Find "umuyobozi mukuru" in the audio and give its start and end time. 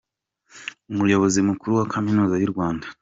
0.91-1.71